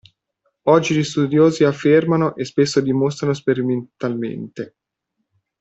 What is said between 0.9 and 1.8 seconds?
gli studiosi